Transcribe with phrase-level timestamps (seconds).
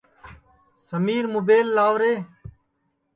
[0.87, 2.13] سمیر مُبیل لاو رے